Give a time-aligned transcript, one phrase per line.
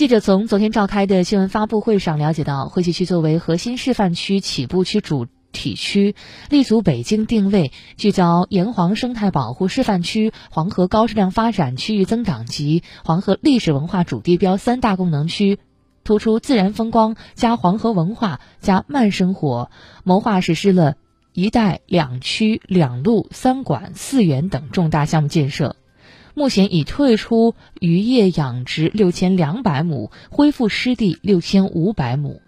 [0.00, 6.14] 记者从昨天召开的新闻发布会上了解到，惠西区作为核心示范区、起步区主体区，
[6.48, 15.58] 立足北京定位，聚焦沿黄生态保护示范区、黄河高质量发展区域增长及黄河历史文化主地标三大功能区，
[16.02, 19.70] 突出自然风光加黄河文化加慢生活，
[20.02, 20.94] 谋划实施了
[21.34, 25.76] 一带两区两路三管四园等重大项目建设。
[26.40, 32.40] 目前已退出渔业养殖六千两百亩，恢复湿地六千五百亩。